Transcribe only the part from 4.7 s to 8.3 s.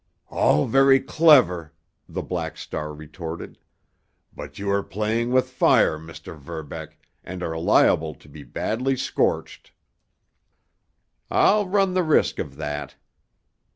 are playing with fire, Mr. Verbeck, and are liable to